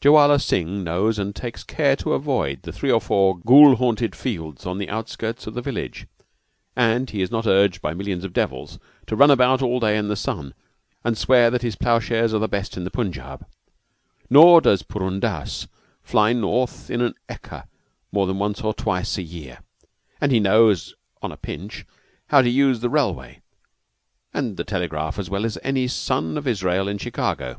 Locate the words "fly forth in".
16.00-17.00